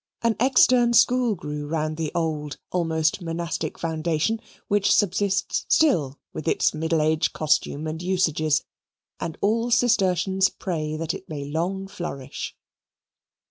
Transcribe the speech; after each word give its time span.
An 0.23 0.35
extern 0.39 0.93
school 0.93 1.35
grew 1.35 1.67
round 1.67 1.95
the 1.95 2.11
old 2.15 2.57
almost 2.71 3.21
monastic 3.21 3.77
foundation, 3.77 4.41
which 4.67 4.91
subsists 4.91 5.63
still 5.69 6.17
with 6.33 6.47
its 6.47 6.73
middle 6.73 7.03
age 7.03 7.33
costume 7.33 7.85
and 7.85 8.01
usages 8.01 8.63
and 9.19 9.37
all 9.41 9.69
Cistercians 9.69 10.49
pray 10.49 10.95
that 10.95 11.13
it 11.13 11.29
may 11.29 11.45
long 11.45 11.87
flourish. 11.87 12.55